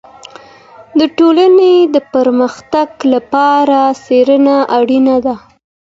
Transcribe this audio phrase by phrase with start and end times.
[0.99, 5.35] د ټولني د پرمختګ لپاره څېړنه اړینه ده.